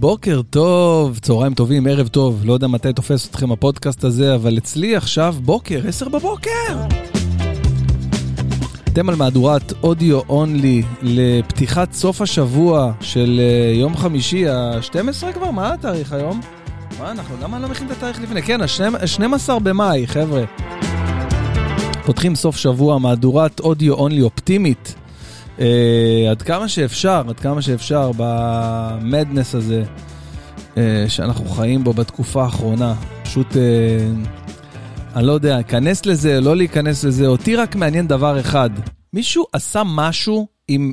[0.00, 4.96] בוקר טוב, צהריים טובים, ערב טוב, לא יודע מתי תופס אתכם הפודקאסט הזה, אבל אצלי
[4.96, 6.50] עכשיו בוקר, עשר בבוקר.
[8.84, 15.50] אתם על מהדורת אודיו אונלי לפתיחת סוף השבוע של אה, יום חמישי ה-12 כבר?
[15.50, 16.40] מה התאריך היום?
[17.00, 18.42] מה אנחנו, למה אני לא מכין את התאריך לפני?
[18.42, 20.44] כן, ה-12 במאי, חבר'ה.
[22.04, 24.94] פותחים סוף שבוע, מהדורת אודיו אונלי אופטימית.
[25.60, 29.84] אה, עד כמה שאפשר, עד כמה שאפשר במדנס הזה
[30.76, 32.94] אה, שאנחנו חיים בו בתקופה האחרונה.
[33.22, 33.62] פשוט, אה,
[35.16, 38.70] אני לא יודע, להיכנס לזה, לא להיכנס לזה, אותי רק מעניין דבר אחד.
[39.12, 40.92] מישהו עשה משהו עם,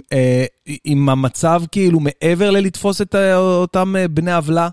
[0.84, 4.70] עם המצב כאילו מעבר ללתפוס את אותם בני עוולה?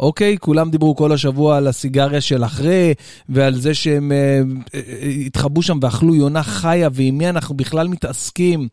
[0.00, 0.38] אוקיי?
[0.38, 2.94] כולם דיברו כל השבוע על הסיגריה של אחרי,
[3.28, 4.40] ועל זה שהם אה,
[4.74, 8.68] אה, התחבאו שם ואכלו יונה חיה, ועם מי אנחנו בכלל מתעסקים.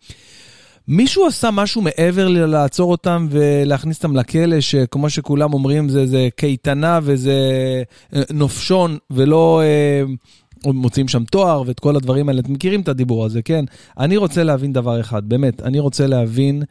[0.87, 6.99] מישהו עשה משהו מעבר לעצור אותם ולהכניס אותם לכלא, שכמו שכולם אומרים, זה, זה קייטנה
[7.03, 7.33] וזה
[8.15, 10.03] אה, נופשון, ולא אה,
[10.73, 12.39] מוצאים שם תואר ואת כל הדברים האלה.
[12.39, 13.65] אתם מכירים את הדיבור הזה, כן?
[13.99, 16.63] אני רוצה להבין דבר אחד, באמת, אני רוצה להבין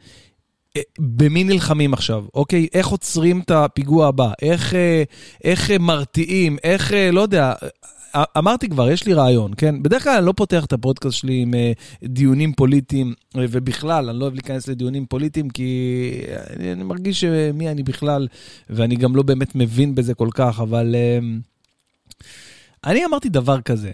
[0.77, 2.67] אה, במי נלחמים עכשיו, אוקיי?
[2.73, 4.31] איך עוצרים את הפיגוע הבא?
[4.41, 5.03] איך, אה,
[5.43, 6.57] איך מרתיעים?
[6.63, 7.53] איך, לא יודע,
[8.37, 9.83] אמרתי כבר, יש לי רעיון, כן?
[9.83, 14.19] בדרך כלל אני לא פותח את הפודקאסט שלי עם uh, דיונים פוליטיים, uh, ובכלל, אני
[14.19, 18.27] לא אוהב להיכנס לדיונים פוליטיים, כי אני, אני מרגיש שמי אני בכלל,
[18.69, 20.95] ואני גם לא באמת מבין בזה כל כך, אבל...
[22.85, 23.91] אני אמרתי דבר כזה,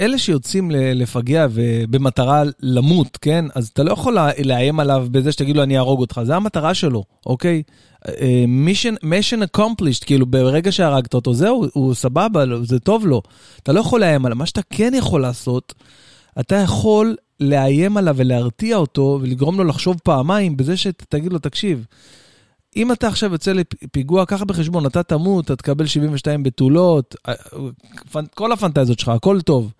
[0.00, 3.44] אלה שיוצאים לפגע ובמטרה למות, כן?
[3.54, 7.04] אז אתה לא יכול לאיים עליו בזה שתגיד לו אני אהרוג אותך, זה המטרה שלו,
[7.26, 7.62] אוקיי?
[8.48, 13.22] מישן, מישן accomplished, כאילו ברגע שהרגת אותו, זהו, הוא סבבה, זה טוב לו.
[13.62, 14.36] אתה לא יכול לאיים עליו.
[14.38, 15.74] מה שאתה כן יכול לעשות,
[16.40, 21.84] אתה יכול לאיים עליו ולהרתיע אותו ולגרום לו לחשוב פעמיים בזה שתגיד לו, תקשיב,
[22.76, 27.34] אם אתה עכשיו יוצא לפיגוע, קח בחשבון, אתה תמות, אתה תקבל 72 בתולות, אה,
[28.34, 29.72] כל הפנטזיות שלך, הכל טוב.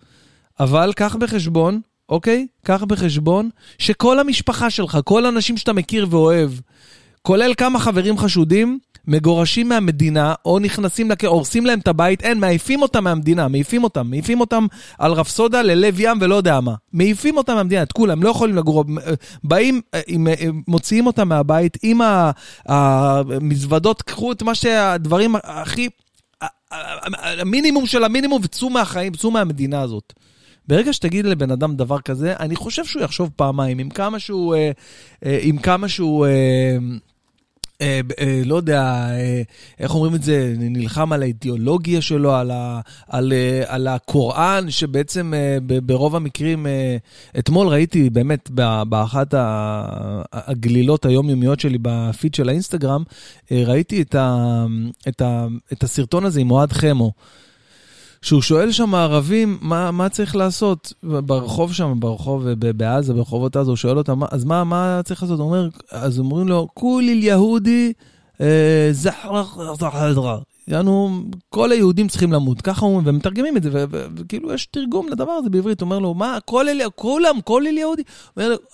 [0.59, 2.47] אבל קח בחשבון, אוקיי?
[2.65, 6.51] קח בחשבון שכל המשפחה שלך, כל האנשים שאתה מכיר ואוהב,
[7.27, 11.23] כולל כמה חברים חשודים, מגורשים מהמדינה, או נכנסים, לכ...
[11.23, 14.65] הורסים להם את הבית, אין, מעיפים אותם מהמדינה, מעיפים אותם, מעיפים אותם
[14.97, 16.73] על רפסודה ללב ים ולא יודע מה.
[16.93, 18.85] מעיפים אותם מהמדינה, את כולם, לא יכולים לגור.
[19.43, 20.27] באים, עם,
[20.67, 22.01] מוציאים אותם מהבית עם
[22.65, 25.89] המזוודות, קחו את מה שהדברים הכי...
[27.39, 30.13] המינימום של המינימום, וצאו מהחיים, צאו מהמדינה הזאת.
[30.67, 34.71] ברגע שתגיד לבן אדם דבר כזה, אני חושב שהוא יחשוב פעמיים, עם כמה שהוא, אה,
[35.25, 36.77] אה, עם כמה שהוא, אה, אה, אה,
[38.45, 39.41] לא יודע, אה,
[39.79, 45.33] איך אומרים את זה, נלחם על האידיאולוגיה שלו, על, ה, על, אה, על הקוראן, שבעצם
[45.33, 46.97] אה, ברוב המקרים, אה,
[47.39, 48.49] אתמול ראיתי באמת
[48.89, 49.33] באחת
[50.33, 53.03] הגלילות היומיומיות שלי בפיד של האינסטגרם,
[53.51, 54.01] אה, ראיתי
[55.71, 57.11] את הסרטון הזה עם אוהד חמו.
[58.21, 63.77] שהוא שואל שם ערבים, מה, מה צריך לעשות ברחוב שם, ברחוב בעזה, ברחובות עזה, הוא
[63.77, 65.39] שואל אותם, אז מה, מה צריך לעשות?
[65.39, 67.93] הוא אומר, אז אומרים לו, כוליל יהודי
[68.41, 70.39] אה, זחרח זחרח.
[70.67, 73.85] יענו, כל היהודים צריכים למות, ככה אומרים, ומתרגמים את זה,
[74.15, 77.79] וכאילו יש תרגום לדבר הזה בעברית, הוא אומר לו, מה, כל אלה, כולם, כל אלה
[77.79, 78.01] יהודי,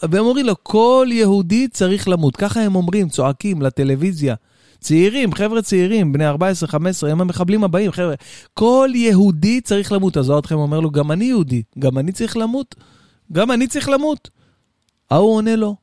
[0.04, 4.36] והם אומרים לו, כל יהודי צריך למות, ככה הם אומרים, צועקים לטלוויזיה.
[4.84, 8.16] צעירים, חבר'ה צעירים, בני 14, 15, הם המחבלים הבאים, חבר'ה.
[8.54, 10.18] כל יהודי צריך למות.
[10.18, 12.76] אז אתכם אומר לו, גם אני יהודי, גם אני צריך למות?
[13.32, 14.30] גם אני צריך למות?
[15.12, 15.76] ההוא עונה לו,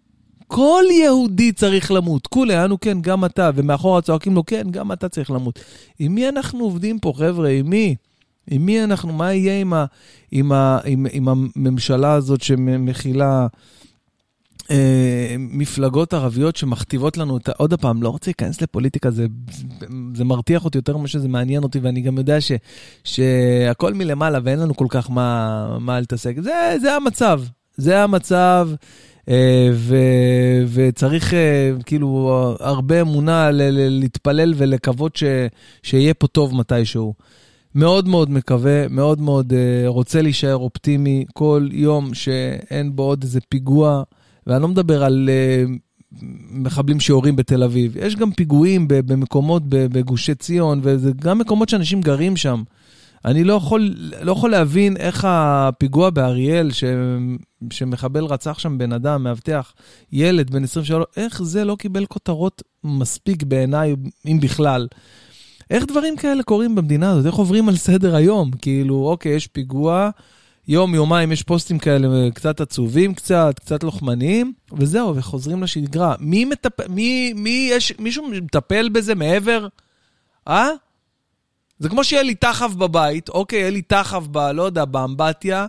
[0.47, 2.27] כל יהודי צריך למות.
[2.27, 5.59] כולי, אנו כן, גם אתה, ומאחורה צועקים לו, כן, גם אתה צריך למות.
[5.99, 7.49] עם מי אנחנו עובדים פה, חבר'ה?
[7.49, 7.97] עם מי?
[8.51, 9.85] עם מי אנחנו, מה יהיה עם, ה,
[10.33, 13.41] עם, ה, עם, עם הממשלה הזאת שמכילה...
[13.43, 13.47] אה,
[15.39, 19.27] מפלגות ערביות שמכתיבות לנו, את, עוד פעם, לא רוצה להיכנס לפוליטיקה, זה,
[20.15, 22.53] זה מרתיח אותי יותר ממה שזה מעניין אותי, ואני גם יודע ש,
[23.05, 26.35] שהכל מלמעלה ואין לנו כל כך מה, מה להתעסק.
[26.41, 27.41] זה, זה המצב,
[27.77, 28.71] זה המצב.
[29.29, 29.97] אה, ו,
[30.73, 32.31] וצריך אה, כאילו
[32.61, 35.25] הרבה אמונה ל, ל, להתפלל ולקוות ש,
[35.83, 37.15] שיהיה פה טוב מתישהו.
[37.75, 39.53] מאוד מאוד מקווה, מאוד מאוד
[39.87, 44.03] רוצה להישאר אופטימי כל יום שאין בו עוד איזה פיגוע.
[44.51, 50.81] ואני לא מדבר על uh, מחבלים שיורים בתל אביב, יש גם פיגועים במקומות בגושי ציון,
[50.83, 52.63] וזה גם מקומות שאנשים גרים שם.
[53.25, 56.85] אני לא יכול, לא יכול להבין איך הפיגוע באריאל, ש,
[57.71, 59.73] שמחבל רצח שם בן אדם, מאבטח,
[60.13, 64.89] ילד בן 23, איך זה לא קיבל כותרות מספיק בעיניי, אם בכלל.
[65.71, 67.27] איך דברים כאלה קורים במדינה הזאת?
[67.27, 68.51] איך עוברים על סדר היום?
[68.51, 70.11] כאילו, אוקיי, יש פיגוע,
[70.71, 76.15] יום, יומיים יש פוסטים כאלה קצת עצובים קצת, קצת לוחמניים, וזהו, וחוזרים לשגרה.
[76.21, 79.67] מי מטפל, מי, מי יש, מישהו מטפל בזה מעבר?
[80.49, 80.69] אה?
[81.79, 84.39] זה כמו שיהיה לי תחב בבית, אוקיי, יהיה לי תחב ב...
[84.39, 85.67] לא יודע, באמבטיה,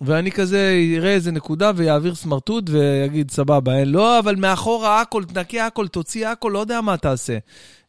[0.00, 5.66] ואני כזה אראה איזה נקודה ויעביר סמרטוט ויגיד, סבבה, אין, לא, אבל מאחורה הכל, תנקה
[5.66, 7.38] הכל, תוציא הכל, לא יודע מה תעשה.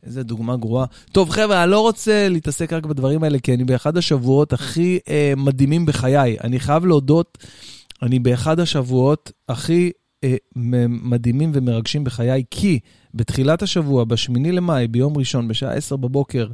[0.06, 0.86] איזה דוגמה גרועה.
[1.12, 5.34] טוב, חבר'ה, אני לא רוצה להתעסק רק בדברים האלה, כי אני באחד השבועות הכי אה,
[5.38, 6.38] מדהימים בחיי.
[6.44, 7.38] אני חייב להודות,
[8.02, 9.92] אני באחד השבועות הכי
[10.24, 10.36] אה,
[10.88, 12.80] מדהימים ומרגשים בחיי, כי
[13.14, 16.48] בתחילת השבוע, ב-8 למאי, ביום ראשון, בשעה 10 בבוקר,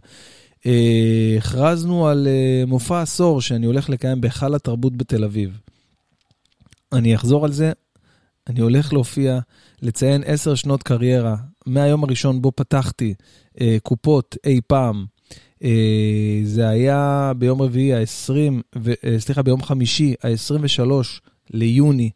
[1.37, 5.59] הכרזנו על אה, מופע עשור שאני הולך לקיים בהיכל התרבות בתל אביב.
[6.93, 7.71] אני אחזור על זה,
[8.47, 9.39] אני הולך להופיע,
[9.81, 11.35] לציין עשר שנות קריירה,
[11.65, 13.13] מהיום הראשון בו פתחתי
[13.61, 15.05] אה, קופות אי פעם.
[15.63, 20.91] אה, זה היה ביום רביעי ה-20, אה, סליחה, ביום חמישי ה-23
[21.49, 22.09] ליוני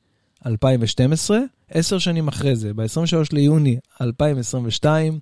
[0.45, 5.19] 2012, עשר שנים אחרי זה, ב-23 ליוני 2022,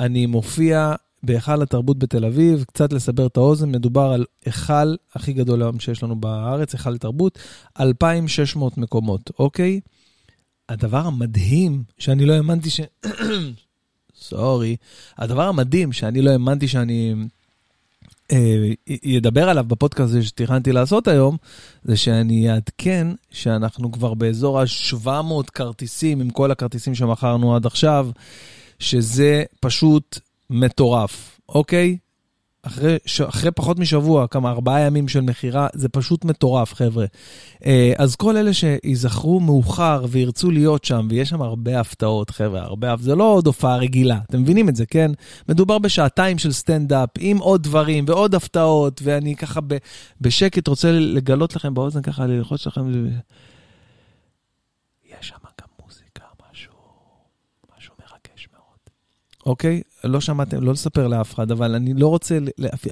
[0.00, 5.62] אני מופיע בהיכל התרבות בתל אביב, קצת לסבר את האוזן, מדובר על היכל הכי גדול
[5.62, 7.38] היום שיש לנו בארץ, היכל תרבות,
[7.80, 9.80] 2,600 מקומות, אוקיי?
[10.68, 12.80] הדבר המדהים, שאני לא האמנתי ש...
[14.20, 14.76] סורי.
[15.18, 17.14] הדבר המדהים שאני לא האמנתי שאני
[18.32, 21.36] אה, עליו בפודקאסט הזה שתכננתי לעשות היום,
[21.84, 28.08] זה שאני אעדכן שאנחנו כבר באזור ה-700 כרטיסים, עם כל הכרטיסים שמכרנו עד עכשיו,
[28.78, 30.18] שזה פשוט
[30.50, 31.98] מטורף, אוקיי?
[32.62, 33.20] אחרי, ש...
[33.20, 37.06] אחרי פחות משבוע, כמה, ארבעה ימים של מכירה, זה פשוט מטורף, חבר'ה.
[37.66, 42.94] אה, אז כל אלה שיזכרו מאוחר וירצו להיות שם, ויש שם הרבה הפתעות, חבר'ה, הרבה,
[43.00, 45.10] זה לא עוד הופעה רגילה, אתם מבינים את זה, כן?
[45.48, 49.76] מדובר בשעתיים של סטנדאפ, עם עוד דברים ועוד הפתעות, ואני ככה ב...
[50.20, 52.92] בשקט רוצה לגלות לכם באוזן, ככה ללחוץ לכם...
[55.04, 56.72] יש שם גם מוזיקה, משהו,
[57.76, 58.90] משהו מרגש מאוד.
[59.50, 59.82] אוקיי?
[60.04, 62.38] לא שמעתם, לא לספר לאף אחד, אבל אני לא רוצה,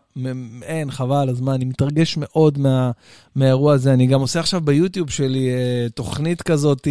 [0.64, 2.92] אין, חבל הזמן, אני מתרגש מאוד מה,
[3.36, 3.94] מהאירוע הזה.
[3.94, 6.88] אני גם עושה עכשיו ביוטיוב שלי אה, תוכנית כזאת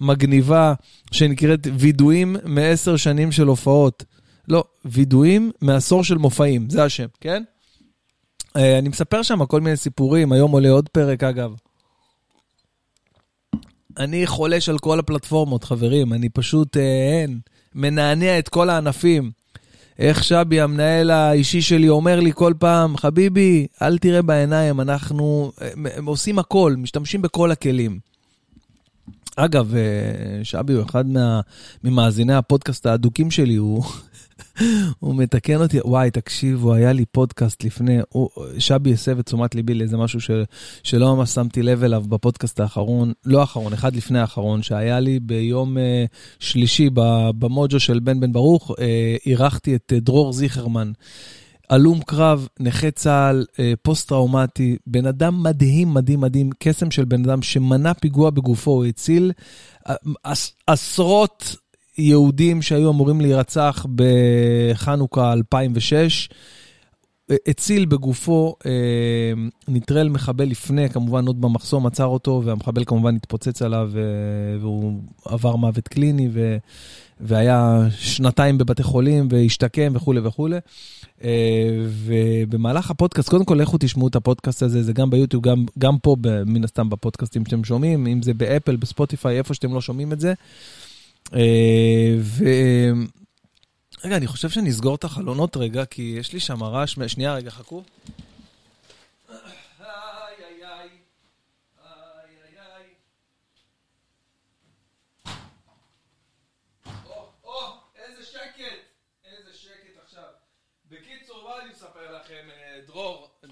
[0.00, 0.74] מגניבה,
[1.12, 4.04] שנקראת וידואים מעשר שנים של הופעות.
[4.48, 7.42] לא, וידואים מעשור של מופעים, זה השם, כן?
[8.56, 11.54] אה, אני מספר שם כל מיני סיפורים, היום עולה עוד פרק אגב.
[13.98, 17.38] אני חולש על כל הפלטפורמות, חברים, אני פשוט, אה, אין,
[17.74, 19.30] מנענע את כל הענפים.
[19.98, 25.86] איך שבי, המנהל האישי שלי, אומר לי כל פעם, חביבי, אל תראה בעיניים, אנחנו הם,
[25.86, 27.98] אה, הם עושים הכל, משתמשים בכל הכלים.
[29.36, 29.74] אגב,
[30.42, 31.40] שבי הוא אחד מה,
[31.84, 33.84] ממאזיני הפודקאסט האדוקים שלי, הוא
[35.00, 39.74] הוא מתקן אותי, וואי, תקשיבו, היה לי פודקאסט לפני, הוא, שבי הסב את תשומת ליבי
[39.74, 40.30] לאיזה משהו ש,
[40.82, 45.76] שלא ממש שמתי לב אליו בפודקאסט האחרון, לא האחרון, אחד לפני האחרון, שהיה לי ביום
[45.76, 45.80] uh,
[46.38, 46.90] שלישי
[47.38, 48.74] במוג'ו של בן בן ברוך, uh,
[49.26, 50.92] אירחתי את uh, דרור זיכרמן.
[51.70, 53.44] הלום קרב, נכה צה"ל,
[53.82, 59.32] פוסט-טראומטי, בן אדם מדהים, מדהים, מדהים, קסם של בן אדם שמנע פיגוע בגופו, הוא הציל
[60.66, 61.56] עשרות
[61.98, 66.28] יהודים שהיו אמורים להירצח בחנוכה 2006.
[67.48, 68.70] הציל בגופו, אה,
[69.68, 75.56] נטרל מחבל לפני, כמובן עוד במחסום, עצר אותו, והמחבל כמובן התפוצץ עליו, אה, והוא עבר
[75.56, 76.56] מוות קליני, ו,
[77.20, 80.56] והיה שנתיים בבתי חולים, והשתקם וכולי וכולי.
[81.24, 85.98] אה, ובמהלך הפודקאסט, קודם כל לכו תשמעו את הפודקאסט הזה, זה גם ביוטיוב, גם, גם
[85.98, 86.16] פה,
[86.46, 90.34] מן הסתם בפודקאסטים שאתם שומעים, אם זה באפל, בספוטיפיי, איפה שאתם לא שומעים את זה.
[91.34, 92.44] אה, ו...
[94.04, 96.98] רגע, אני חושב שנסגור את החלונות רגע, כי יש לי שם רעש.
[97.06, 97.82] שנייה, רגע, חכו.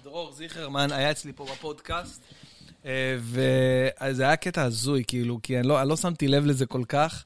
[0.03, 2.23] דרור, זיכרמן היה אצלי פה בפודקאסט.
[2.85, 6.83] אה, וזה היה קטע הזוי, כאילו, כי אני לא, אני לא שמתי לב לזה כל
[6.87, 7.23] כך,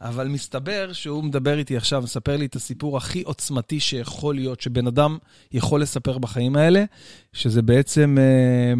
[0.00, 4.86] אבל מסתבר שהוא מדבר איתי עכשיו, מספר לי את הסיפור הכי עוצמתי שיכול להיות, שבן
[4.86, 5.18] אדם
[5.52, 6.84] יכול לספר בחיים האלה,
[7.32, 8.74] שזה בעצם אה,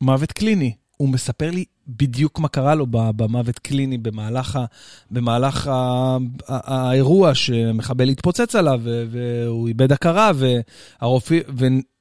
[0.00, 0.74] מוות קליני.
[0.96, 4.64] הוא מספר לי בדיוק מה קרה לו במוות קליני במהלך, ה,
[5.10, 11.38] במהלך ה, ה, האירוע שמחבל התפוצץ עליו והוא איבד הכרה והרופא,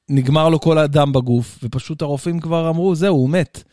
[0.09, 3.63] ונגמר לו כל הדם בגוף, ופשוט הרופאים כבר אמרו, זהו, הוא מת.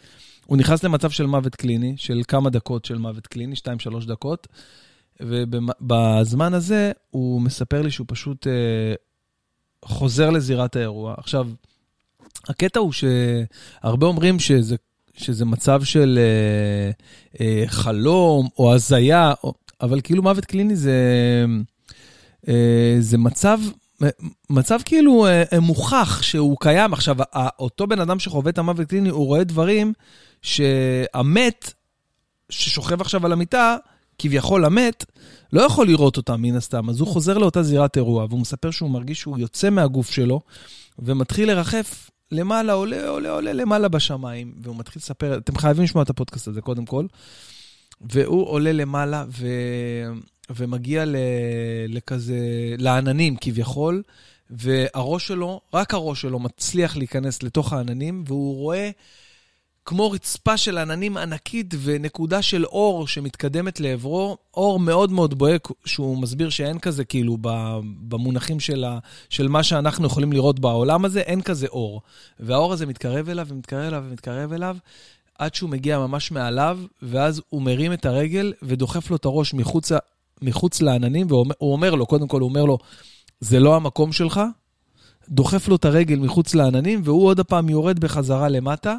[0.50, 4.48] הוא נכנס למצב של מוות קליני, של כמה דקות של מוות קליני, 2-3 דקות,
[5.20, 8.52] ובזמן הזה הוא מספר לי שהוא פשוט אה,
[9.84, 11.14] חוזר לזירת האירוע.
[11.18, 11.48] עכשיו,
[12.48, 14.76] הקטע הוא שהרבה אומרים שזה
[15.16, 16.90] שזה מצב של אה,
[17.40, 20.94] אה, חלום או הזיה, או, אבל כאילו מוות קליני זה,
[22.48, 23.58] אה, זה מצב,
[24.50, 26.92] מצב כאילו אה, אה, מוכח שהוא קיים.
[26.92, 27.16] עכשיו,
[27.58, 29.92] אותו בן אדם שחווה את המוות קליני, הוא רואה דברים
[30.42, 31.72] שהמת,
[32.50, 33.76] ששוכב עכשיו על המיטה,
[34.18, 35.04] כביכול המת,
[35.52, 36.90] לא יכול לראות אותם מן הסתם.
[36.90, 40.40] אז הוא חוזר לאותה זירת אירוע, והוא מספר שהוא מרגיש שהוא יוצא מהגוף שלו,
[40.98, 46.10] ומתחיל לרחף למעלה, עולה, עולה, עולה למעלה בשמיים, והוא מתחיל לספר, אתם חייבים לשמוע את
[46.10, 47.06] הפודקאסט הזה קודם כל,
[48.00, 49.46] והוא עולה למעלה ו...
[50.56, 51.16] ומגיע ל...
[51.88, 52.38] לכזה,
[52.78, 54.02] לעננים כביכול,
[54.50, 58.90] והראש שלו, רק הראש שלו מצליח להיכנס לתוך העננים, והוא רואה
[59.84, 66.18] כמו רצפה של עננים ענקית ונקודה של אור שמתקדמת לעברו, אור מאוד מאוד בוהק, שהוא
[66.18, 67.38] מסביר שאין כזה, כאילו,
[68.08, 72.02] במונחים של, ה, של מה שאנחנו יכולים לראות בעולם הזה, אין כזה אור.
[72.40, 74.76] והאור הזה מתקרב אליו ומתקרב אליו ומתקרב אליו,
[75.38, 79.92] עד שהוא מגיע ממש מעליו, ואז הוא מרים את הרגל ודוחף לו את הראש מחוץ,
[80.42, 82.78] מחוץ לעננים, והוא אומר לו, קודם כל הוא אומר לו,
[83.40, 84.40] זה לא המקום שלך,
[85.28, 88.96] דוחף לו את הרגל מחוץ לעננים, והוא עוד הפעם יורד בחזרה למטה.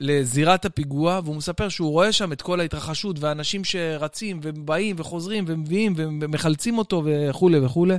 [0.00, 5.94] לזירת הפיגוע, והוא מספר שהוא רואה שם את כל ההתרחשות, ואנשים שרצים ובאים וחוזרים ומביאים
[5.96, 7.96] ומחלצים אותו וכולי וכולי,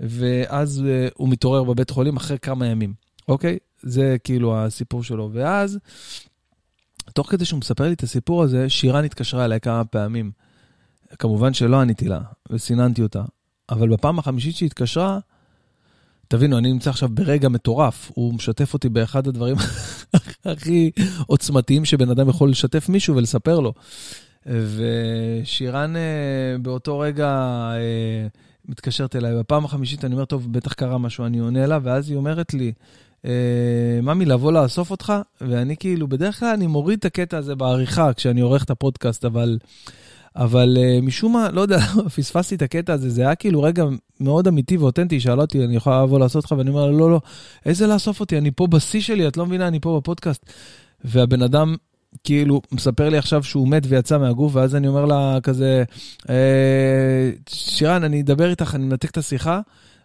[0.00, 2.94] ואז uh, הוא מתעורר בבית חולים אחרי כמה ימים,
[3.28, 3.58] אוקיי?
[3.82, 5.30] זה כאילו הסיפור שלו.
[5.32, 5.78] ואז,
[7.14, 10.30] תוך כדי שהוא מספר לי את הסיפור הזה, שירן התקשרה אליי כמה פעמים.
[11.18, 13.22] כמובן שלא עניתי לה, וסיננתי אותה.
[13.70, 15.18] אבל בפעם החמישית שהיא התקשרה,
[16.28, 18.10] תבינו, אני נמצא עכשיו ברגע מטורף.
[18.14, 19.56] הוא משתף אותי באחד הדברים
[20.44, 20.90] הכי
[21.26, 23.72] עוצמתיים שבן אדם יכול לשתף מישהו ולספר לו.
[24.46, 27.28] ושירן אה, באותו רגע
[27.74, 28.26] אה,
[28.68, 29.38] מתקשרת אליי.
[29.38, 32.72] בפעם החמישית אני אומר, טוב, בטח קרה משהו, אני עונה לה, ואז היא אומרת לי,
[33.24, 35.12] אה, ממי, לבוא לאסוף אותך?
[35.40, 39.58] ואני כאילו, בדרך כלל אני מוריד את הקטע הזה בעריכה כשאני עורך את הפודקאסט, אבל...
[40.36, 41.78] אבל uh, משום מה, לא יודע,
[42.16, 43.84] פספסתי את הקטע הזה, זה היה כאילו רגע
[44.20, 46.54] מאוד אמיתי ואותנטי, שאלה אותי, אני יכולה לבוא לעשות לך?
[46.58, 47.20] ואני אומר לא, לא,
[47.66, 48.38] איזה לאסוף אותי?
[48.38, 50.46] אני פה בשיא שלי, את לא מבינה, אני פה בפודקאסט.
[51.04, 51.76] והבן אדם
[52.24, 55.84] כאילו מספר לי עכשיו שהוא מת ויצא מהגוף, ואז אני אומר לה כזה,
[56.30, 59.60] אה, שירן, אני אדבר איתך, אני מנתק את השיחה,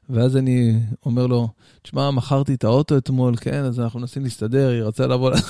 [0.10, 1.48] ואז אני אומר לו,
[1.81, 5.31] תשמע, מכרתי את האוטו אתמול, כן, אז אנחנו מנסים להסתדר, היא רצה לבוא...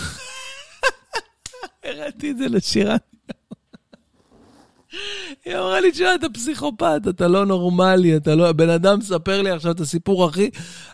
[1.83, 2.97] הראיתי את זה לשירן.
[5.47, 8.49] היא אמרה לי, תשמע, אתה פסיכופת, אתה לא נורמלי, אתה לא...
[8.49, 10.49] הבן אדם מספר לי עכשיו את הסיפור הכי,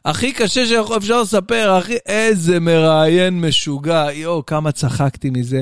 [0.05, 1.95] הכי קשה שאפשר לספר, הכי...
[2.05, 4.07] איזה מראיין משוגע.
[4.13, 5.62] יואו, כמה צחקתי מזה.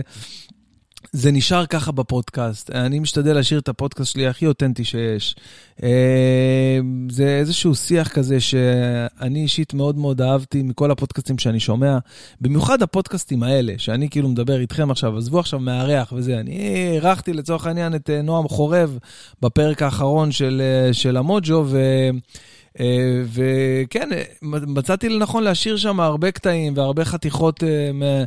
[1.13, 2.71] זה נשאר ככה בפודקאסט.
[2.71, 5.35] אני משתדל להשאיר את הפודקאסט שלי הכי אותנטי שיש.
[5.83, 11.97] אה, זה איזשהו שיח כזה שאני אישית מאוד מאוד אהבתי מכל הפודקאסטים שאני שומע,
[12.41, 16.39] במיוחד הפודקאסטים האלה, שאני כאילו מדבר איתכם עכשיו, עזבו עכשיו מארח וזה.
[16.39, 16.57] אני
[16.93, 18.97] אירחתי לצורך העניין את אה, נועם חורב
[19.41, 21.79] בפרק האחרון של, אה, של המוג'ו, ו...
[22.79, 24.09] אה, וכן,
[24.41, 28.23] מצאתי לנכון להשאיר שם הרבה קטעים והרבה חתיכות אה,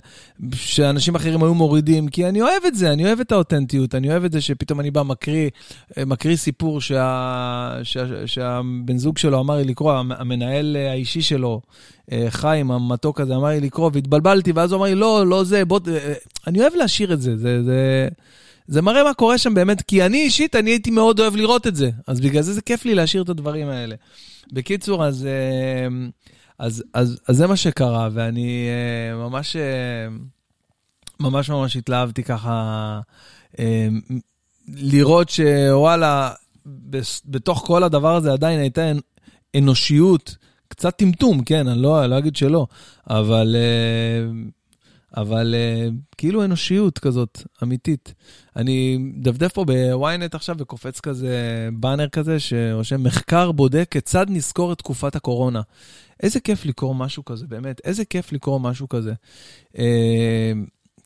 [0.54, 4.24] שאנשים אחרים היו מורידים, כי אני אוהב את זה, אני אוהב את האותנטיות, אני אוהב
[4.24, 5.50] את זה שפתאום אני בא, מקריא,
[5.98, 11.60] אה, מקריא סיפור שה, שה, שהבן זוג שלו אמר לי לקרוא, המנהל האישי שלו,
[12.28, 15.80] חיים, המתוק הזה, אמר לי לקרוא, והתבלבלתי, ואז הוא אמר לי, לא, לא זה, בוא,
[16.46, 17.62] אני אוהב להשאיר את זה, זה...
[17.62, 18.08] זה
[18.66, 21.76] זה מראה מה קורה שם באמת, כי אני אישית, אני הייתי מאוד אוהב לראות את
[21.76, 21.90] זה.
[22.06, 23.94] אז בגלל זה זה כיף לי להשאיר את הדברים האלה.
[24.52, 25.88] בקיצור, אז, אה,
[26.59, 30.09] אז, אז, אז זה מה שקרה, ואני אה, ממש, אה,
[31.21, 33.00] ממש ממש התלהבתי ככה
[34.68, 36.30] לראות שוואלה,
[37.25, 38.92] בתוך כל הדבר הזה עדיין הייתה
[39.56, 40.37] אנושיות,
[40.68, 42.66] קצת טמטום, כן, אני לא, אני לא אגיד שלא,
[43.11, 43.56] אבל...
[45.16, 48.14] אבל uh, כאילו אנושיות כזאת, אמיתית.
[48.56, 54.78] אני מדפדף פה בוויינט עכשיו וקופץ כזה באנר כזה שרושם מחקר בודק כיצד נזכור את
[54.78, 55.62] תקופת הקורונה.
[56.23, 59.12] איזה כיף לקרוא משהו כזה, באמת, איזה כיף לקרוא משהו כזה.
[59.73, 59.78] Uh,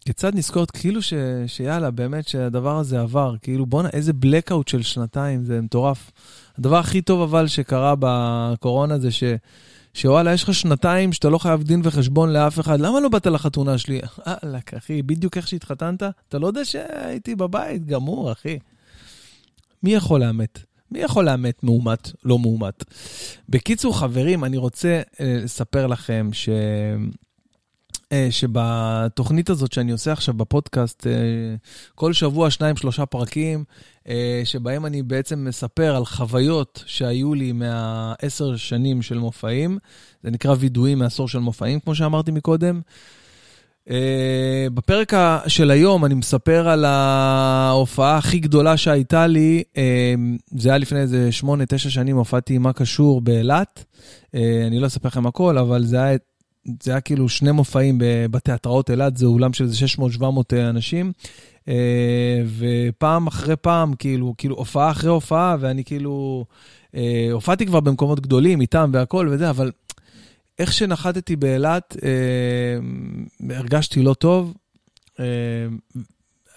[0.04, 1.14] כיצד נזכור, כאילו ש,
[1.46, 6.10] שיאללה, באמת שהדבר הזה עבר, כאילו בואנה, איזה blackout של שנתיים, זה מטורף.
[6.58, 9.24] הדבר הכי טוב אבל שקרה בקורונה זה ש...
[9.94, 13.78] שוואלה, יש לך שנתיים שאתה לא חייב דין וחשבון לאף אחד, למה לא באת לחתונה
[13.78, 14.00] שלי?
[14.26, 18.58] וואלה, אחי, בדיוק איך שהתחתנת, אתה לא יודע שהייתי בבית, גמור, אחי.
[19.82, 20.58] מי יכול לאמת?
[20.90, 22.84] מי יכול לאמת מאומת, לא מאומת?
[23.48, 26.48] בקיצור, חברים, אני רוצה אה, לספר לכם ש...
[28.12, 31.12] אה, שבתוכנית הזאת שאני עושה עכשיו בפודקאסט, אה,
[31.94, 33.64] כל שבוע שניים, שלושה פרקים,
[34.44, 39.78] שבהם אני בעצם מספר על חוויות שהיו לי מהעשר שנים של מופעים.
[40.22, 42.80] זה נקרא וידואים מעשור של מופעים, כמו שאמרתי מקודם.
[44.74, 45.12] בפרק
[45.46, 49.62] של היום אני מספר על ההופעה הכי גדולה שהייתה לי,
[50.56, 53.84] זה היה לפני איזה שמונה, תשע שנים, הופעתי עם מה קשור באילת.
[54.34, 56.18] אני לא אספר לכם הכל, אבל זה היה
[56.82, 57.98] זה היה כאילו שני מופעים
[58.30, 59.86] בתיאטראות אילת, זה אולם של איזה
[60.18, 60.22] 600-700
[60.52, 61.12] אה, אנשים.
[61.68, 66.44] אה, ופעם אחרי פעם, כאילו, כאילו, הופעה אחרי הופעה, ואני כאילו,
[66.94, 69.70] אה, הופעתי כבר במקומות גדולים איתם והכל וזה, אבל
[70.58, 71.96] איך שנחתתי באילת,
[73.50, 74.54] הרגשתי לא טוב.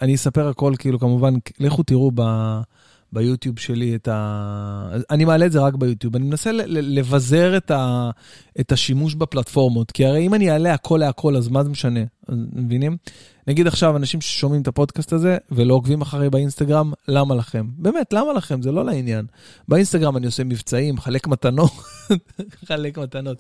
[0.01, 2.21] אני אספר הכל, כאילו, כמובן, לכו תראו ב...
[3.13, 4.89] ביוטיוב שלי את ה...
[5.09, 6.15] אני מעלה את זה רק ביוטיוב.
[6.15, 8.09] אני מנסה לבזר את, ה...
[8.59, 11.99] את השימוש בפלטפורמות, כי הרי אם אני אעלה הכל להכל, אז מה זה משנה?
[12.29, 12.97] מבינים?
[13.47, 17.65] נגיד עכשיו, אנשים ששומעים את הפודקאסט הזה ולא עוקבים אחרי באינסטגרם, למה לכם?
[17.77, 18.61] באמת, למה לכם?
[18.61, 19.25] זה לא לעניין.
[19.67, 21.71] באינסטגרם אני עושה מבצעים, חלק מתנות,
[22.67, 23.37] חלק מתנות.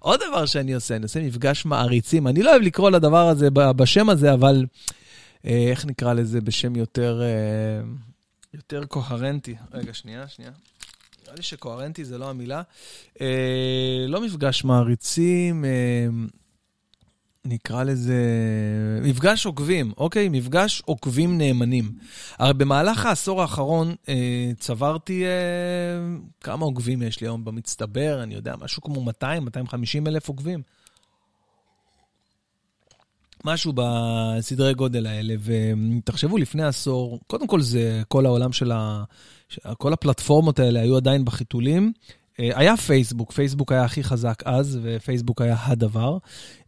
[0.00, 2.26] עוד דבר שאני עושה, אני עושה מפגש מעריצים.
[2.26, 4.66] אני לא אוהב לקרוא לדבר הזה בשם הזה, אבל
[5.46, 7.22] אה, איך נקרא לזה בשם יותר...
[8.54, 9.54] יותר קוהרנטי.
[9.72, 10.50] רגע, שנייה, שנייה.
[11.24, 12.62] נראה לי שקוהרנטי זה לא המילה.
[13.20, 16.06] אה, לא מפגש מעריצים, אה,
[17.44, 18.18] נקרא לזה
[19.02, 20.28] מפגש עוקבים, אוקיי?
[20.28, 21.92] מפגש עוקבים נאמנים.
[22.38, 25.30] הרי במהלך העשור האחרון אה, צברתי, אה,
[26.40, 28.22] כמה עוקבים יש לי היום במצטבר?
[28.22, 30.62] אני יודע, משהו כמו 200, 250 אלף עוקבים.
[33.44, 39.04] משהו בסדרי גודל האלה, ותחשבו, לפני עשור, קודם כל זה כל העולם של ה...
[39.78, 41.92] כל הפלטפורמות האלה היו עדיין בחיתולים.
[42.40, 46.18] אה, היה פייסבוק, פייסבוק היה הכי חזק אז, ופייסבוק היה הדבר.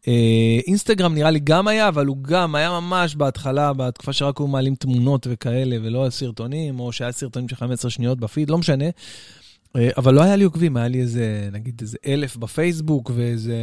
[0.08, 4.46] אה, אינסטגרם נראה לי גם היה, אבל הוא גם היה ממש בהתחלה, בתקופה שרק היו
[4.46, 8.84] מעלים תמונות וכאלה, ולא סרטונים, או שהיה סרטונים של 15 שניות בפיד, לא משנה.
[9.76, 13.56] אה, אבל לא היה לי עוקבים, היה לי איזה, נגיד איזה אלף בפייסבוק, ואיזה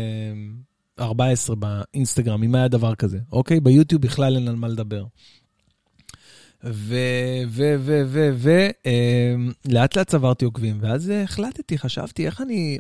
[1.02, 3.60] 14 באינסטגרם, אם היה דבר כזה, אוקיי?
[3.60, 5.04] ביוטיוב בכלל אין על מה לדבר.
[6.64, 6.96] ו...
[7.48, 7.76] ו...
[7.80, 8.02] ו...
[8.06, 8.30] ו...
[8.34, 8.68] ו...
[8.86, 12.80] אמ, לאט לאט צברתי עוקבים, ואז החלטתי, חשבתי, איך אני,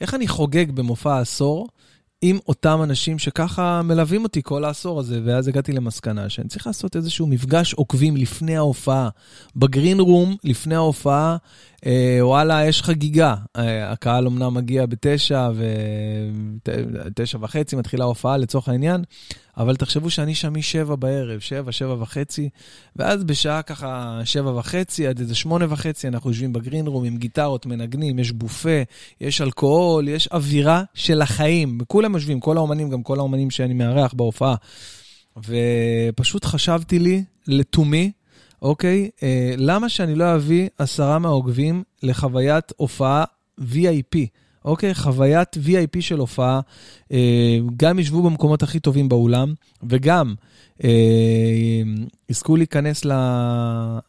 [0.00, 1.68] איך אני חוגג במופע העשור
[2.26, 6.96] עם אותם אנשים שככה מלווים אותי כל העשור הזה, ואז הגעתי למסקנה שאני צריך לעשות
[6.96, 9.08] איזשהו מפגש עוקבים לפני ההופעה.
[9.56, 11.36] בגרין רום, לפני ההופעה,
[12.20, 13.34] וואלה, יש חגיגה.
[13.56, 15.50] אה, הקהל אמנם מגיע בתשע,
[16.64, 19.04] ותשע וחצי מתחילה ההופעה לצורך העניין,
[19.56, 22.48] אבל תחשבו שאני שם משבע בערב, שבע, שבע וחצי,
[22.96, 27.66] ואז בשעה ככה שבע וחצי עד איזה שמונה וחצי אנחנו יושבים בגרין רום עם גיטרות,
[27.66, 28.82] מנגנים, יש בופה,
[29.20, 31.78] יש אלכוהול, יש אווירה של החיים.
[31.86, 34.54] כולם יושבים, כל האומנים, גם כל האומנים שאני מארח בהופעה.
[35.36, 38.12] ופשוט חשבתי לי, לתומי,
[38.64, 43.24] אוקיי, אה, למה שאני לא אביא עשרה מהעוקבים לחוויית הופעה
[43.60, 44.18] VIP?
[44.64, 44.94] אוקיי?
[44.94, 46.60] חוויית VIP של הופעה,
[47.12, 49.54] אה, גם ישבו במקומות הכי טובים באולם,
[49.88, 50.34] וגם
[50.84, 51.82] אה,
[52.28, 53.02] יזכו להיכנס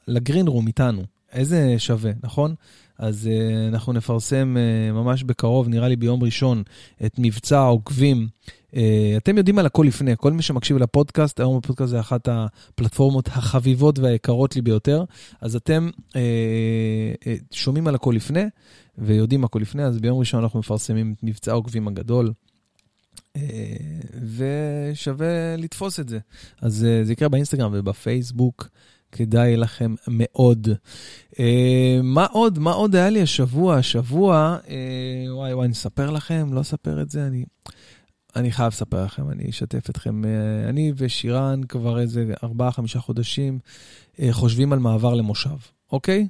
[0.08, 1.04] לגרין רום איתנו.
[1.34, 2.56] איזה שווה, נכון?
[3.00, 6.64] אז uh, אנחנו נפרסם uh, ממש בקרוב, נראה לי ביום ראשון,
[7.06, 8.28] את מבצע העוקבים.
[8.72, 8.78] Uh,
[9.18, 14.00] אתם יודעים על הכל לפני, כל מי שמקשיב לפודקאסט, היום הפודקאסט זה אחת הפלטפורמות החביבות
[14.00, 15.04] והיקרות לי ביותר,
[15.42, 18.44] אז אתם uh, uh, שומעים על הכל לפני
[18.98, 22.34] ויודעים הכל לפני, אז ביום ראשון אנחנו מפרסמים את מבצע העוקבים הגדול.
[24.36, 26.20] ושווה לתפוס את זה.
[26.62, 28.70] אז זה יקרה באינסטגרם ובפייסבוק.
[29.16, 30.68] כדאי לכם מאוד.
[31.32, 31.38] Uh,
[32.04, 32.60] מה עוד?
[32.60, 33.78] מה עוד היה לי השבוע?
[33.78, 34.70] השבוע, uh,
[35.30, 36.54] וואי וואי, אני אספר לכם?
[36.54, 37.28] לא אספר את זה?
[37.28, 37.46] אני,
[38.36, 40.22] אני חייב לספר לכם, אני אשתף אתכם.
[40.24, 43.60] Uh, אני ושירן כבר איזה ארבעה, חמישה חודשים
[44.16, 45.58] uh, חושבים על מעבר למושב,
[45.92, 46.28] אוקיי?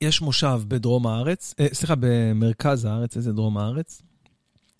[0.00, 4.02] יש מושב בדרום הארץ, uh, סליחה, במרכז הארץ, איזה דרום הארץ?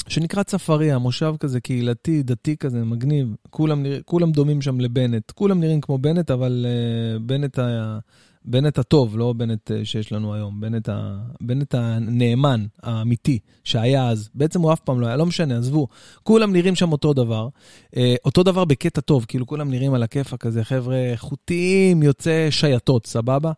[0.09, 3.35] שנקרא צפריה, מושב כזה קהילתי, דתי כזה, מגניב.
[3.51, 3.99] כולם, נרא...
[4.05, 5.31] כולם דומים שם לבנט.
[5.31, 7.99] כולם נראים כמו בנט, אבל uh, בנט היה...
[8.45, 11.19] בנט הטוב, לא בנט אה, שיש לנו היום, בנט, ה...
[11.41, 14.31] בנט הנאמן, האמיתי, שהיה אז.
[14.35, 15.89] בעצם הוא אף פעם לא היה, לא משנה, עזבו.
[16.23, 17.49] כולם נראים שם אותו דבר.
[17.97, 23.07] אה, אותו דבר בקטע טוב, כאילו כולם נראים על הכיפאק כזה, חבר'ה איכותיים, יוצא שייטות,
[23.07, 23.53] סבבה?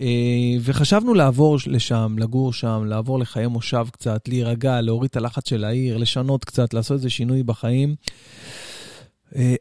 [0.00, 0.06] אה,
[0.60, 5.96] וחשבנו לעבור לשם, לגור שם, לעבור לחיי מושב קצת, להירגע, להוריד את הלחץ של העיר,
[5.96, 7.94] לשנות קצת, לעשות איזה שינוי בחיים.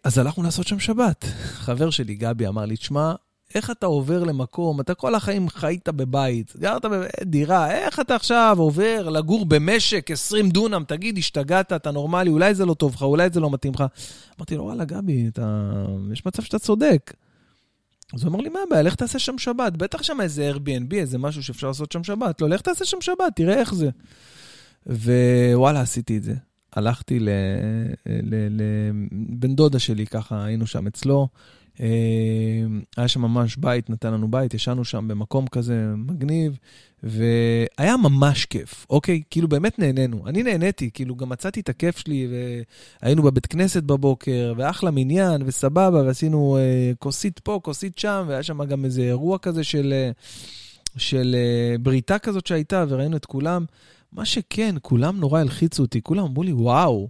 [0.04, 1.24] אז הלכנו לעשות שם שבת.
[1.44, 3.14] חבר שלי, גבי, אמר לי, תשמע,
[3.56, 9.10] איך אתה עובר למקום, אתה כל החיים חיית בבית, גרת בדירה, איך אתה עכשיו עובר
[9.10, 13.40] לגור במשק 20 דונם, תגיד, השתגעת, אתה נורמלי, אולי זה לא טוב לך, אולי זה
[13.40, 13.84] לא מתאים לך.
[14.38, 15.72] אמרתי לו, וואלה, גבי, אתה...
[16.14, 17.14] יש מצב שאתה צודק.
[18.14, 19.78] אז הוא אמר לי, מה הבעיה, לך תעשה שם שבת.
[19.78, 22.42] בטח שם איזה Airbnb, איזה משהו שאפשר לעשות שם שבת.
[22.42, 23.90] לא, לך תעשה שם שבת, תראה איך זה.
[24.88, 26.34] ווואלה, עשיתי את זה.
[26.74, 27.20] הלכתי
[28.06, 31.28] לבן דודה שלי, ככה היינו שם אצלו.
[31.80, 31.88] אה,
[32.98, 36.58] היה שם ממש בית, נתן לנו בית, ישנו שם במקום כזה מגניב,
[37.04, 39.22] והיה ממש כיף, אוקיי?
[39.30, 40.28] כאילו באמת נהנינו.
[40.28, 42.28] אני נהניתי, כאילו גם מצאתי את הכיף שלי,
[43.02, 48.64] והיינו בבית כנסת בבוקר, ואחלה מניין, וסבבה, ועשינו אה, כוסית פה, כוסית שם, והיה שם
[48.64, 50.12] גם איזה אירוע כזה של, אה,
[50.98, 53.66] של אה, בריתה כזאת שהייתה, וראינו את כולם.
[54.12, 57.10] מה שכן, כולם נורא הלחיצו אותי, כולם אמרו לי, וואו,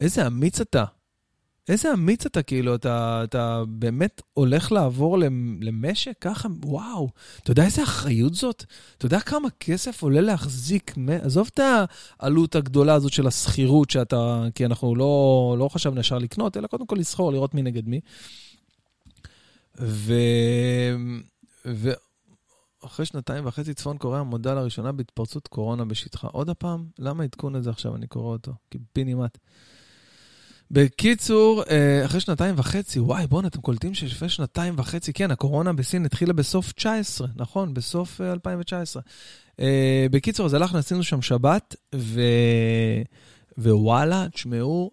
[0.00, 0.84] איזה אמיץ אתה.
[1.68, 5.18] איזה אמיץ אתה, כאילו, אתה, אתה באמת הולך לעבור
[5.60, 7.08] למשק ככה, וואו,
[7.42, 8.64] אתה יודע איזה אחריות זאת?
[8.98, 11.60] אתה יודע כמה כסף עולה להחזיק, עזוב את
[12.18, 16.86] העלות הגדולה הזאת של השכירות, שאתה, כי אנחנו לא, לא חשבנו ישר לקנות, אלא קודם
[16.86, 18.00] כל לסחור, לראות מי נגד מי.
[19.80, 20.14] ו...
[21.66, 21.90] ו...
[22.84, 26.28] אחרי שנתיים וחצי צפון קוריאה מודה לראשונה בהתפרצות קורונה בשטחה.
[26.28, 27.96] עוד הפעם, למה עדכון את זה עכשיו?
[27.96, 29.38] אני קורא אותו, כי פינימט.
[30.70, 36.04] בקיצור, אה, אחרי שנתיים וחצי, וואי, בואנה, אתם קולטים שלפני שנתיים וחצי, כן, הקורונה בסין
[36.04, 39.02] התחילה בסוף 19, נכון, בסוף 2019.
[39.60, 42.20] אה, אה, בקיצור, אז הלכנו, עשינו שם שבת, ו...
[43.58, 44.90] ווואלה, תשמעו,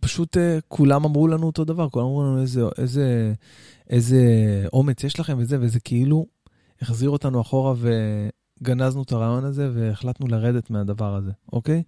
[0.00, 0.36] פשוט
[0.68, 3.32] כולם אמרו לנו אותו דבר, כולם אמרו לנו איזה, איזה,
[3.90, 4.18] איזה
[4.72, 6.26] אומץ יש לכם וזה, וזה כאילו
[6.82, 7.74] החזיר אותנו אחורה
[8.62, 11.82] וגנזנו את הרעיון הזה והחלטנו לרדת מהדבר הזה, אוקיי?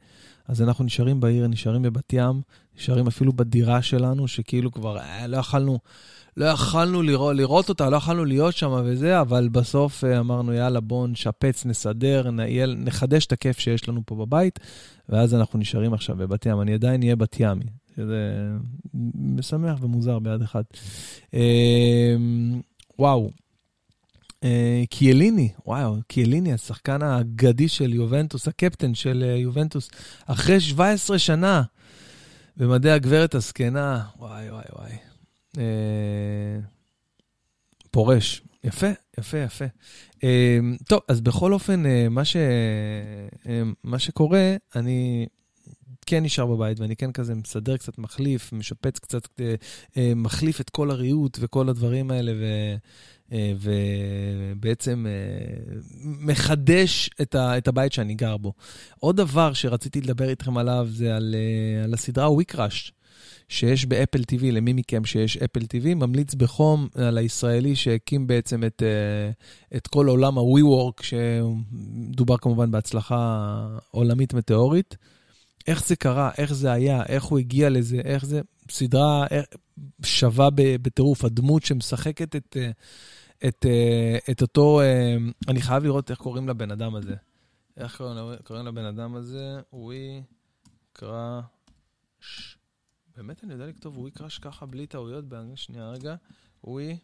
[0.49, 2.41] אז אנחנו נשארים בעיר, נשארים בבת ים,
[2.77, 5.79] נשארים אפילו בדירה שלנו, שכאילו כבר אה, לא יכלנו,
[6.37, 10.81] לא יכלנו לראות, לראות אותה, לא יכלנו להיות שם וזה, אבל בסוף אה, אמרנו, יאללה,
[10.81, 14.61] בואו נשפץ, נסדר, נייל, נחדש את הכיף שיש לנו פה בבית,
[15.09, 16.61] ואז אנחנו נשארים עכשיו בבת ים.
[16.61, 17.65] אני עדיין אהיה בת ימי,
[17.97, 18.49] שזה
[19.15, 20.65] משמח ומוזר ביד אחת.
[21.35, 22.17] אה,
[22.99, 23.31] וואו, אה,
[24.91, 29.91] קיאליני, וואו, קיאליני, השחקן האגדי של יובנטוס, הקפטן של אה, יובנטוס,
[30.27, 31.63] אחרי 17 שנה
[32.57, 34.93] במדי הגברת הזקנה, וואי, וואי, וואי.
[35.59, 36.61] אה,
[37.91, 38.43] פורש.
[38.65, 38.87] יפה,
[39.19, 39.65] יפה, יפה.
[40.89, 42.37] טוב, אז בכל אופן, מה, ש...
[43.85, 45.27] מה שקורה, אני
[46.07, 49.29] כן נשאר בבית, ואני כן כזה מסדר קצת מחליף, משפץ קצת,
[50.17, 52.45] מחליף את כל הריהוט וכל הדברים האלה, ו...
[53.33, 58.53] אה, ובעצם אה, מחדש את, ה, את הבית שאני גר בו.
[58.99, 62.93] עוד דבר שרציתי לדבר איתכם עליו זה על, אה, על הסדרה וויקראש,
[63.49, 68.83] שיש באפל TV, למי מכם שיש אפל TV, ממליץ בחום על הישראלי שהקים בעצם את,
[69.77, 74.97] את כל עולם ה-WeWork, שדובר כמובן בהצלחה עולמית מטאורית.
[75.67, 79.27] איך זה קרה, איך זה היה, איך הוא הגיע לזה, איך זה, סדרה
[80.05, 82.57] שווה בטירוף, הדמות שמשחקת את...
[83.49, 85.17] את, אה, את אותו, אה,
[85.49, 87.15] אני חייב לראות איך קוראים לבן אדם הזה.
[87.77, 89.61] איך קוראים, קוראים לבן אדם הזה?
[89.73, 90.23] ווי
[90.93, 92.59] קראש.
[93.17, 95.59] באמת אני יודע לכתוב ווי קראש ככה בלי טעויות באנגלית?
[95.59, 96.15] שנייה רגע.
[96.65, 96.99] ווי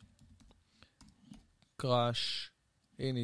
[1.77, 2.51] קראש.
[2.99, 3.21] הנה,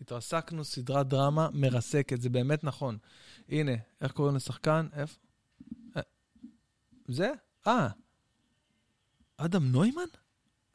[0.00, 2.98] התרסקנו סדרת דרמה מרסקת, זה באמת נכון.
[3.48, 4.86] הנה, איך קוראים לשחקן?
[4.92, 5.18] איפה?
[5.96, 6.02] אה,
[7.08, 7.32] זה?
[7.66, 7.88] אה,
[9.36, 10.08] אדם נוימן?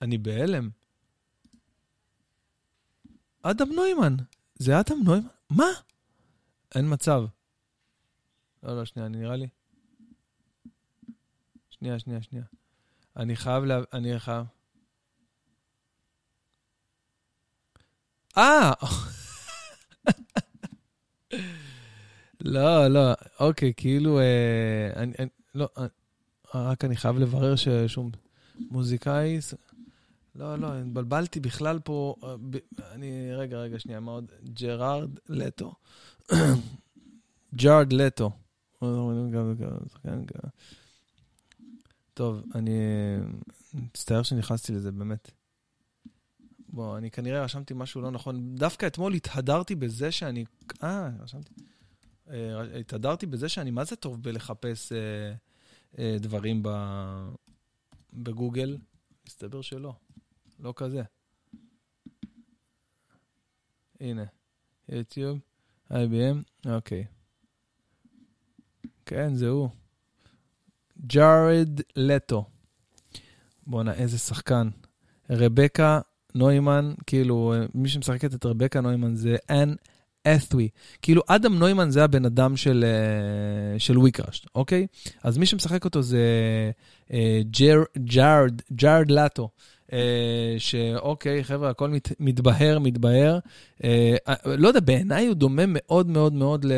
[0.02, 0.70] אני בהלם.
[3.42, 4.16] אדם נוימן.
[4.56, 5.28] זה אדם נוימן?
[5.50, 5.66] מה?
[6.76, 7.24] אין מצב.
[8.64, 9.48] לא, לא, שנייה, אני נראה לי...
[11.70, 12.46] שנייה, שנייה, שנייה.
[13.18, 13.80] אני חייב לה...
[13.94, 14.46] אני חייב...
[18.38, 18.72] אה!
[22.42, 25.86] לא, לא, אוקיי, כאילו, אה, אני, אני, לא, אה,
[26.54, 28.12] רק אני חייב לברר ששום
[28.60, 29.40] מוזיקאי,
[30.36, 32.16] לא, לא, התבלבלתי בכלל פה.
[32.24, 32.36] אה,
[32.92, 34.32] אני, רגע, רגע, שנייה, מה עוד?
[34.54, 35.74] ג'רארד לטו.
[37.62, 38.32] ג'ארד לטו.
[42.14, 42.80] טוב, אני
[43.74, 45.32] מצטער שנכנסתי לזה, באמת.
[46.70, 48.56] בוא, אני כנראה רשמתי משהו לא נכון.
[48.56, 50.46] דווקא אתמול התהדרתי בזה שאני...
[50.84, 51.54] אה, רשמתי.
[52.30, 55.34] אה, התהדרתי בזה שאני מה זה טוב בלחפש אה, אה,
[56.00, 56.70] דברים ב,
[58.14, 58.78] בגוגל.
[59.28, 59.94] מסתבר שלא,
[60.60, 61.02] לא כזה.
[64.00, 64.24] הנה,
[64.90, 65.40] יוטיוב,
[65.92, 67.06] IBM, אוקיי.
[69.06, 69.70] כן, זה הוא.
[71.08, 72.46] ג'ארד לטו.
[73.68, 74.70] בואנה, איזה שחקן.
[75.30, 76.00] רבקה
[76.36, 79.76] נוימן, כאילו, מי שמשחקת את רבקה נוימן זה אן
[80.28, 80.70] האת'ווי.
[81.02, 84.88] כאילו, אדם נוימן זה הבן אדם של, אה, של WeCrashed, אוקיי?
[85.24, 86.22] אז מי שמשחק אותו זה
[87.14, 89.50] אה, ג'ר, ג'ארד, ג'ארד לטו.
[89.94, 93.40] אה, שאוקיי, חבר'ה, הכל מת, מתבהר, מתבהר.
[94.46, 96.72] לא יודע, בעיניי הוא דומה מאוד מאוד מאוד ל...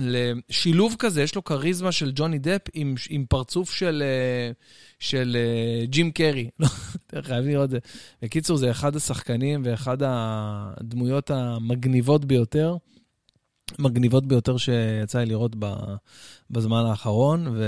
[0.00, 4.02] לשילוב כזה, יש לו כריזמה של ג'וני דפ עם, עם פרצוף של,
[4.98, 5.36] של
[5.84, 6.50] ג'ים קרי.
[6.60, 6.68] לא,
[7.22, 7.78] חייבים לראות את זה.
[8.22, 12.76] בקיצור, זה אחד השחקנים ואחד הדמויות המגניבות ביותר.
[13.78, 15.56] מגניבות ביותר שיצא לי לראות
[16.50, 17.64] בזמן האחרון, ו...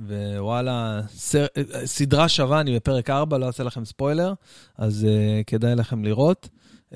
[0.00, 1.46] ווואלה, סר...
[1.84, 4.32] סדרה שווה, אני בפרק 4, לא אעשה לכם ספוילר,
[4.78, 6.48] אז uh, כדאי לכם לראות.
[6.90, 6.94] Uh,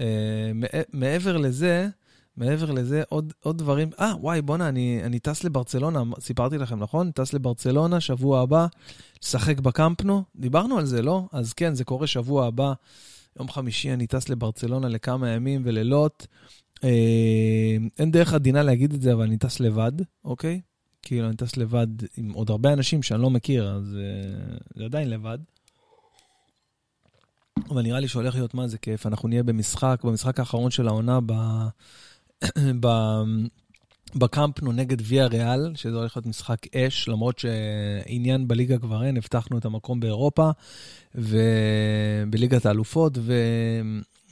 [0.92, 1.88] מעבר לזה,
[2.36, 3.90] מעבר לזה, עוד, עוד דברים.
[4.00, 7.10] אה, וואי, בואנה, אני, אני טס לברצלונה, סיפרתי לכם, נכון?
[7.10, 8.66] טס לברצלונה, שבוע הבא,
[9.22, 10.22] לשחק בקמפנו.
[10.36, 11.26] דיברנו על זה, לא?
[11.32, 12.72] אז כן, זה קורה שבוע הבא.
[13.38, 16.26] יום חמישי אני טס לברצלונה לכמה ימים ולילות.
[16.84, 19.92] אה, אין דרך עדינה להגיד את זה, אבל אני טס לבד,
[20.24, 20.60] אוקיי?
[21.02, 25.10] כאילו, אני טס לבד עם עוד הרבה אנשים שאני לא מכיר, אז אה, זה עדיין
[25.10, 25.38] לבד.
[27.70, 29.06] אבל נראה לי שהולך להיות מה זה כיף.
[29.06, 31.32] אנחנו נהיה במשחק, במשחק האחרון של העונה ב...
[34.14, 39.58] בקמפנו נגד ויה ריאל, שזה הולך להיות משחק אש, למרות שעניין בליגה כבר אין, הבטחנו
[39.58, 40.50] את המקום באירופה
[41.14, 43.34] ובליגת האלופות, ו...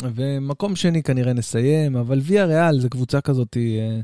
[0.02, 4.00] ומקום שני כנראה נסיים, אבל ויה ריאל זה קבוצה כזאת אה,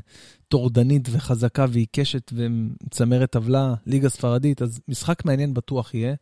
[0.47, 6.15] טורדנית וחזקה ועיקשת ומצמרת טבלה, ליגה ספרדית, אז משחק מעניין בטוח יהיה.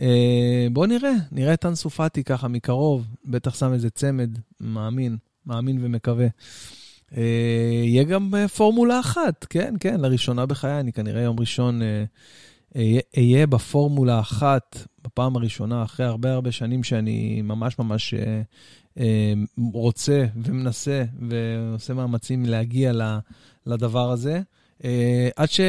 [0.00, 5.78] אה, בואו נראה, נראה את אנסו פאטי ככה מקרוב, בטח שם איזה צמד, מאמין, מאמין
[5.84, 6.26] ומקווה.
[7.16, 7.22] אה,
[7.84, 11.80] יהיה גם פורמולה אחת, כן, כן, לראשונה בחיי, אני כנראה יום ראשון
[13.16, 18.14] אהיה בפורמולה אחת, בפעם הראשונה, אחרי הרבה הרבה שנים שאני ממש ממש
[19.72, 22.92] רוצה ומנסה ועושה מאמצים להגיע
[23.66, 24.40] לדבר הזה.
[24.84, 25.60] אה, עד, ש...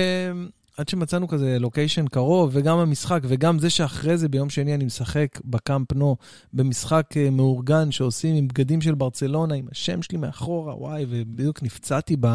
[0.77, 5.39] עד שמצאנו כזה לוקיישן קרוב, וגם המשחק, וגם זה שאחרי זה ביום שני אני משחק
[5.45, 6.15] בקאמפ נו,
[6.53, 12.15] במשחק אה, מאורגן שעושים עם בגדים של ברצלונה, עם השם שלי מאחורה, וואי, ובדיוק נפצעתי
[12.19, 12.27] ב...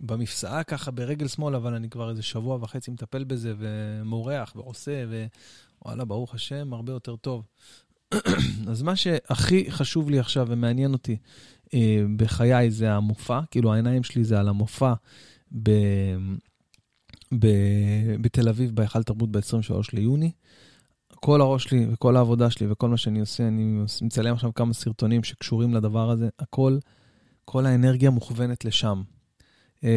[0.00, 5.04] במפסעה ככה ברגל שמאל, אבל אני כבר איזה שבוע וחצי מטפל בזה, ומורח ועושה,
[5.82, 7.42] ווואלה, ברוך השם, הרבה יותר טוב.
[8.70, 11.16] אז מה שהכי חשוב לי עכשיו ומעניין אותי
[11.74, 14.92] אה, בחיי זה המופע, כאילו העיניים שלי זה על המופע
[15.62, 15.70] ב,
[17.38, 17.46] ב,
[18.20, 20.30] בתל אביב, בהיכל תרבות ב-23 ליוני.
[21.14, 25.24] כל הראש שלי וכל העבודה שלי וכל מה שאני עושה, אני מצלם עכשיו כמה סרטונים
[25.24, 26.78] שקשורים לדבר הזה, הכל,
[27.44, 29.02] כל האנרגיה מוכוונת לשם.
[29.76, 29.88] Uh,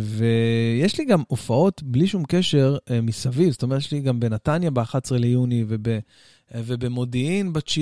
[0.00, 4.70] ויש לי גם הופעות בלי שום קשר uh, מסביב, זאת אומרת, יש לי גם בנתניה
[4.70, 7.80] ב-11 ליוני וב, uh, ובמודיעין ב-9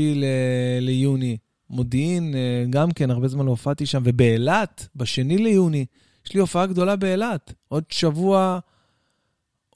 [0.80, 1.36] ליוני.
[1.70, 5.86] מודיעין, אה, גם כן, הרבה זמן לא הופעתי שם, ובאילת, בשני ליוני,
[6.26, 7.54] יש לי הופעה גדולה באילת.
[7.68, 8.58] עוד שבוע,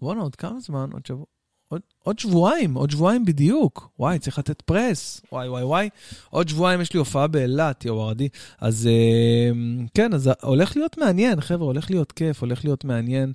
[0.00, 0.88] בואנה, עוד כמה זמן?
[0.92, 1.24] עוד שבוע?
[1.68, 3.90] עוד, עוד שבועיים, עוד שבועיים בדיוק.
[3.98, 5.20] וואי, צריך לתת פרס.
[5.32, 5.88] וואי, וואי, וואי.
[6.30, 8.28] עוד שבועיים יש לי הופעה באילת, יא וורדי.
[8.60, 9.50] אז אה,
[9.94, 13.32] כן, אז הולך להיות מעניין, חבר'ה, הולך להיות כיף, הולך להיות מעניין.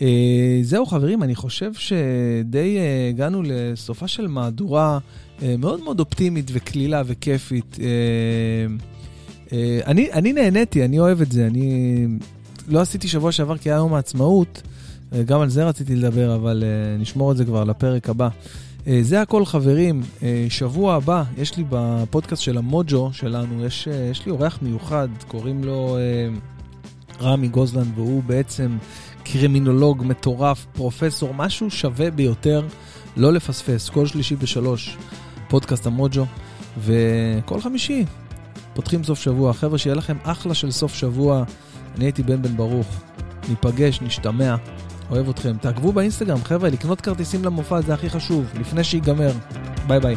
[0.00, 2.78] אה, זהו, חברים, אני חושב שדי
[3.10, 4.98] הגענו לסופה של מהדורה.
[5.42, 7.76] אה, מאוד מאוד אופטימית וקלילה וכיפית.
[7.80, 7.86] אה,
[9.52, 11.46] אה, אני, אני נהניתי, אני אוהב את זה.
[11.46, 12.06] אני
[12.68, 14.62] לא עשיתי שבוע שעבר כי היה יום העצמאות,
[15.26, 16.64] גם על זה רציתי לדבר, אבל
[16.98, 18.28] נשמור את זה כבר לפרק הבא.
[19.00, 20.02] זה הכל חברים,
[20.48, 25.98] שבוע הבא יש לי בפודקאסט של המוג'ו שלנו, יש, יש לי אורח מיוחד, קוראים לו
[27.20, 28.78] רמי גוזלן, והוא בעצם
[29.24, 32.66] קרימינולוג מטורף, פרופסור, משהו שווה ביותר
[33.16, 34.96] לא לפספס, כל שלישי בשלוש.
[35.48, 36.24] פודקאסט המוג'ו,
[36.78, 38.04] וכל חמישי
[38.74, 39.52] פותחים סוף שבוע.
[39.52, 41.44] חבר'ה, שיהיה לכם אחלה של סוף שבוע.
[41.96, 42.86] אני הייתי בן בן ברוך.
[43.48, 44.56] ניפגש, נשתמע,
[45.10, 45.56] אוהב אתכם.
[45.60, 49.32] תעקבו באינסטגרם, חבר'ה, לקנות כרטיסים למופע זה הכי חשוב, לפני שיגמר.
[49.86, 50.16] ביי ביי.